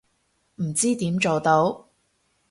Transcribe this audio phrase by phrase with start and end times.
[0.55, 1.85] 唔知點做到